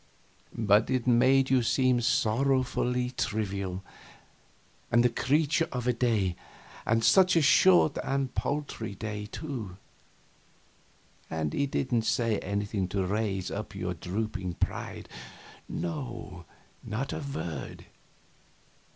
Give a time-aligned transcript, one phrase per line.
[0.57, 3.83] But it made you seem sorrowfully trivial,
[4.91, 6.35] and the creature of a day,
[6.87, 9.77] and such a short and paltry day, too.
[11.29, 15.07] And he didn't say anything to raise up your drooping pride
[15.69, 16.45] no,
[16.83, 17.85] not a word.